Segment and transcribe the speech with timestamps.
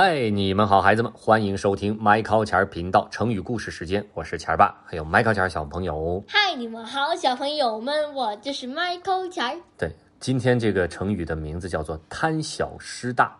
[0.00, 6.22] 嗨，你们好，孩子们，欢迎收听麦考钱儿频道成语故事时间，我是钱儿爸，还有麦考钱儿小朋友。
[6.28, 9.60] 嗨，你们好，小朋友们，我就是 Michael 钱儿。
[9.76, 13.36] 对，今天这个成语的名字叫做贪小失大，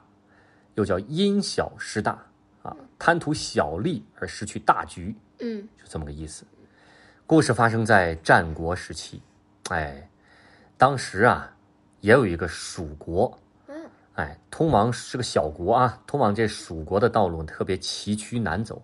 [0.75, 2.19] 又叫因小失大
[2.63, 6.45] 啊，贪图小利而失去大局，嗯就这么个意思。
[7.25, 9.23] 故事发生在战国时期，
[9.71, 10.11] 哎，
[10.77, 11.55] 当时啊，
[12.01, 13.48] 也有一个蜀国，嗯
[14.19, 18.83] 哎，通往是个小国啊，通往这蜀国的道路特别崎岖难走。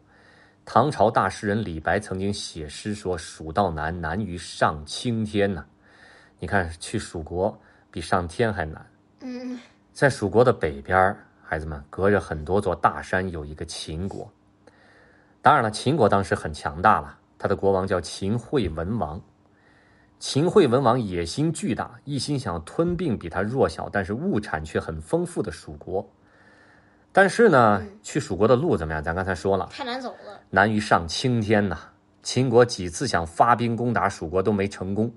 [0.65, 5.65] 唐朝大诗人李白曾经写诗说：“蜀道难，难于上青天呐。
[6.39, 8.87] 你看，去蜀国比上天还难。
[9.23, 9.59] 嗯
[9.93, 14.33] 在蜀国的北边，孩子们隔着很多座大山，有一个秦国。
[15.43, 19.21] 当然了，秦国当时很强大了，他的国王叫秦惠文王。
[20.27, 26.11] 秦惠文王野心巨大，一心想吞并比他弱小但是物产却很丰富的蜀国。
[27.13, 29.05] 但是呢，去蜀国的路怎么样？
[29.05, 30.41] 咱刚才说了，太难走了。
[30.49, 31.79] 难于上青天呐。
[32.23, 35.13] 秦国几次想发兵攻打蜀国都没成功。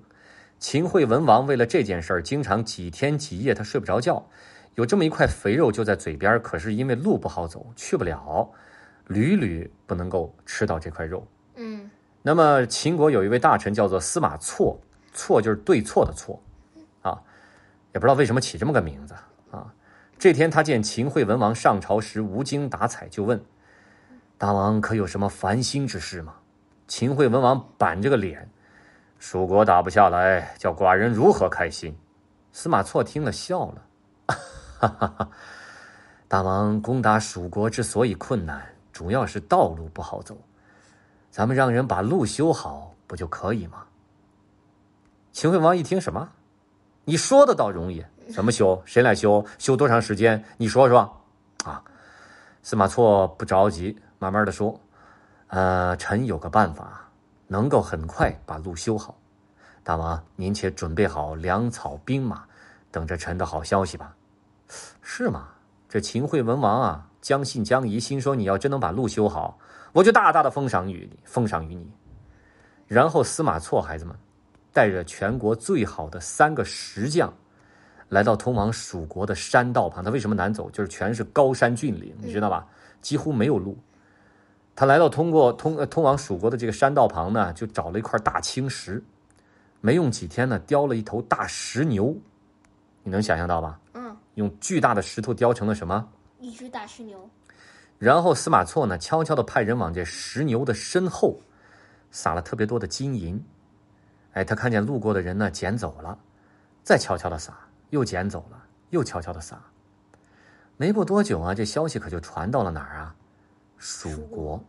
[0.58, 4.22] 秦惠文王为了这件事儿，经常几天几夜他睡不着觉。
[4.74, 8.46] 有这么一块肥肉就在嘴边，可是因为路不好走，去不了，
[9.06, 11.26] 屡屡不能够吃到这块肉。
[11.54, 14.78] 嗯那么秦国有一位大臣叫做司马错，
[15.12, 16.42] 错就是对错的错，
[17.02, 17.20] 啊，
[17.92, 19.14] 也不知道为什么起这么个名字
[19.50, 19.72] 啊。
[20.18, 23.42] 这天他见秦惠文王上朝时无精打采，就问
[24.36, 26.34] ：“大王可有什么烦心之事吗？”
[26.88, 28.50] 秦惠文王板着个脸
[29.18, 31.96] ：“蜀国打不下来，叫寡人如何开心？”
[32.52, 33.82] 司马错听了笑了
[34.80, 35.30] ：“哈哈哈，
[36.26, 40.36] 大王攻打蜀国之所以困难，主要是道路不好走。”
[41.30, 43.84] 咱们让人把路修好，不就可以吗？
[45.32, 46.28] 秦惠王一听什么？
[47.04, 48.80] 你说的倒容易，怎么修？
[48.84, 49.44] 谁来修？
[49.58, 50.42] 修多长时间？
[50.56, 51.00] 你说说。
[51.64, 51.82] 啊，
[52.62, 54.78] 司马错不着急，慢慢的说。
[55.48, 57.08] 呃，臣有个办法，
[57.46, 59.16] 能够很快把路修好。
[59.82, 62.44] 大王，您且准备好粮草兵马，
[62.90, 64.14] 等着臣的好消息吧。
[65.00, 65.48] 是吗？
[65.88, 69.58] 这秦惠文王啊，将信将疑，心说你要真能把路修好。
[69.92, 71.90] 我就大大的封赏于你，封赏于你。
[72.86, 74.14] 然后司马错孩子们
[74.78, 77.34] 带着全国最好的三个石匠，
[78.10, 80.04] 来到通往蜀国的山道旁。
[80.04, 80.70] 他为什么难走？
[80.70, 82.64] 就是全是高山峻岭，你知道吧？
[83.02, 83.76] 几乎没有路。
[84.76, 89.02] 他来到通过通呃通往蜀国的这个山道旁呢，就找了一块大青石，
[89.80, 92.16] 没用几天呢，雕了一头大石牛。
[93.02, 93.80] 你能想象到吧？
[93.94, 96.08] 嗯，用巨大的石头雕成了什么？
[96.38, 97.28] 一只大石牛。
[97.98, 101.40] 然后司马错呢，悄悄地派人往这石牛的身后
[102.12, 103.44] 撒了特别多的金银。
[104.38, 106.16] 哎，他看见路过的人呢，捡走了，
[106.84, 107.52] 再悄悄地撒，
[107.90, 109.60] 又捡走了，又悄悄地撒。
[110.76, 113.12] 没过多久啊，这消息可就传到了哪儿啊？
[113.78, 114.62] 蜀国。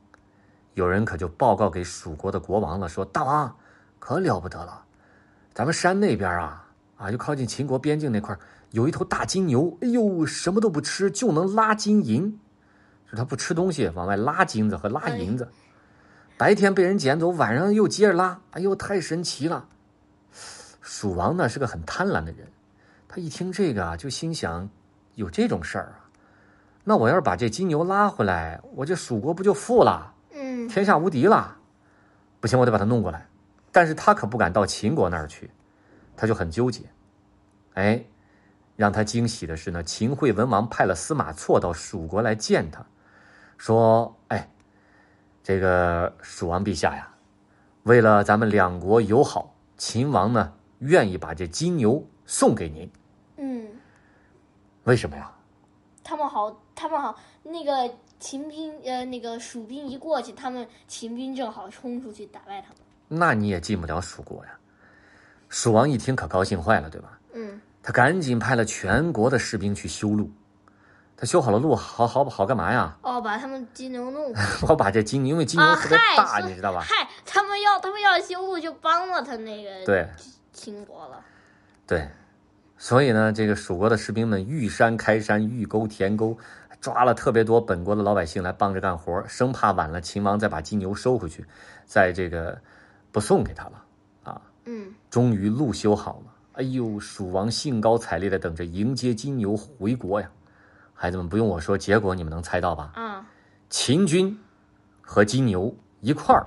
[0.74, 3.56] 有人可就报告给蜀国的国王了，说大王，
[4.00, 4.84] 可了不得了，
[5.54, 8.36] 咱们山那边啊，啊，就靠近秦国边境那块
[8.72, 12.40] 有一头大金牛，哎呦，什么都不吃就能拉金银。
[13.06, 15.48] 是他不吃东西，往外拉金子和拉银子，
[16.40, 19.68] 白天被人捡走，晚上又接着拉，哎呦，太神奇了！
[20.80, 22.48] 蜀王呢是个很贪婪的人，
[23.10, 24.70] 他一听这个啊，就心想，
[25.16, 26.08] 有这种事儿啊，
[26.86, 31.58] 那我要是把这金牛拉回来，我这蜀国不就富了，嗯天下无敌了？
[32.40, 33.28] 不行，我得把他弄过来。
[33.74, 35.52] 但是他可不敢到秦国那儿去，
[36.16, 36.84] 他就很纠结。
[37.74, 38.02] 哎，
[38.78, 42.86] 让他惊喜的是呢，秦惠文王派了司马错到蜀国来见他。
[43.58, 44.19] 说：“哎，
[45.44, 47.10] 这个蜀王陛下呀，
[47.84, 52.92] 为了咱们两国友好，秦王呢愿意把这金牛送给您。
[53.38, 53.68] 嗯，
[54.84, 55.32] 为什么呀？
[56.04, 62.78] 他们好，他们好，那个秦兵呃，那个蜀兵一过去，他们秦兵正好冲出去打败他们。
[63.08, 64.52] 那你也进不了蜀国呀。”
[65.50, 67.20] 蜀王一听可高兴坏了，对吧？
[67.34, 70.30] 嗯他赶紧派了全国的士兵去修路。
[71.20, 72.98] 他修好了路，好好好干嘛呀？
[73.02, 74.34] 哦，把他们金牛弄
[74.70, 75.76] 我把这金牛，因为金牛啊！
[75.76, 76.80] 特别，大，说你知道吧？
[76.80, 80.08] 嗨，他们要他们要修路，就帮了他那个对
[80.54, 81.20] 秦国了。
[81.86, 82.08] 对，
[82.78, 86.38] 所以呢，这个蜀国的士兵们遇山开山，遇沟填沟，
[86.80, 91.46] 抓了特别多本国的老百姓来帮着干活，生怕晚了秦王再把金牛收回去，
[91.86, 92.58] 再这个
[93.12, 93.84] 不送给他了
[94.24, 94.42] 啊。
[94.64, 100.32] 嗯终于路修好了，哎呦，蜀王兴高采烈的等着迎接金牛回国呀。
[101.02, 102.92] 孩子们不用我说，结果你们能猜到吧？
[102.96, 103.26] 啊，
[103.70, 104.38] 秦军
[105.00, 106.46] 和金牛一块儿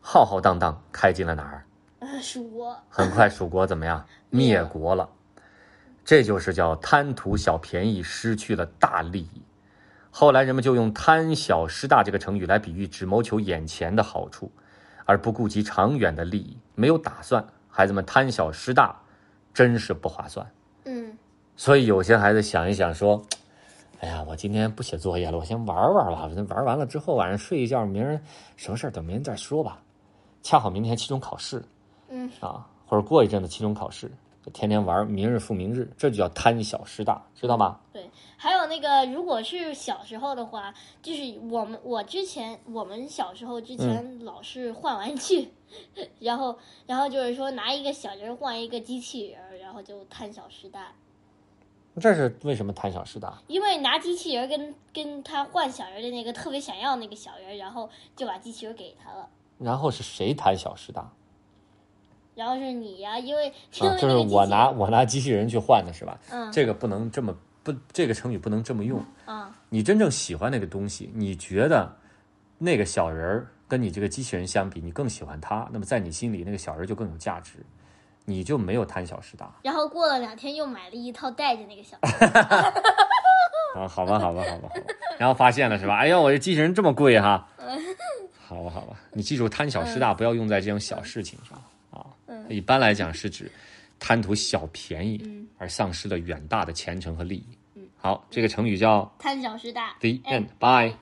[0.00, 1.66] 浩浩荡荡开进了哪儿？
[1.98, 2.80] 呃，蜀国。
[2.88, 4.06] 很快蜀国怎么样？
[4.30, 5.08] 灭国了。
[6.04, 9.42] 这就是叫贪图小便宜，失去了大利益。
[10.12, 14.52] 后来人们就用“贪小失大”这个成语来比喻只谋求眼前的好处，
[15.06, 17.44] 而不顾及长远的利益，没有打算。
[17.68, 19.00] 孩子们贪小失大，
[19.52, 20.46] 真是不划算。
[20.84, 21.18] 嗯
[21.56, 23.20] 所以有些孩子想一想说
[24.00, 26.30] ：“哎呀，我今天不写作业了，我先玩玩吧。
[26.48, 28.20] 玩完了之后晚上睡一觉，明儿
[28.56, 29.82] 什么事儿等明天再说吧。
[30.42, 31.62] 恰好明天期中考试
[32.08, 34.08] 嗯啊，或者过一阵子期中考试，
[34.44, 37.80] 就天天玩，明日复明日，这就叫贪小失大，知道吗？
[37.92, 40.72] 对，还有那个，如果是小时候的话，
[41.02, 45.52] 就是我们我之前我们小时候之前老是换玩具，
[46.20, 46.56] 然后
[46.86, 50.92] 然后就是说拿一个小人换一个机器人，然后就贪小失大。
[51.98, 53.38] 这是为什么贪小失大？
[53.46, 59.28] 因为拿机器人跟跟他换小人的那个特别想要那个小人，然后就把机器人给他了。
[59.58, 61.10] 然后是谁贪小失大？
[62.34, 66.16] 然后是你呀，因为就是我拿我拿机器人去换的是吧？
[66.30, 69.04] 嗯这个不能这么不，这个成语不能这么用。
[69.26, 71.96] 嗯你真正喜欢那个东西，你觉得
[72.56, 77.58] 那个小人儿跟你这个机器人相比，你更喜欢他，那么在你心里那个小人就更有价值，
[78.28, 82.30] 你就没有贪小失大然后过了两天又买了一套带着那个小 人。
[83.74, 83.88] 啊。
[83.88, 84.68] 好吧，好吧，好吧，好吧。
[85.18, 85.96] 然后发现了是吧？
[85.96, 87.48] 哎呀，我这机器人这么贵哈。
[88.46, 91.58] 好吧，好吧，你记住贪小失大不要用在这种小事情上
[91.90, 92.04] 啊。
[92.50, 93.50] 一般来讲是指
[93.98, 97.58] 贪图小便宜而丧失了远大的前程和利益。
[97.96, 99.96] 好，这个成语叫贪小失大。
[100.00, 100.46] the 哎 end。
[100.58, 100.96] Bye。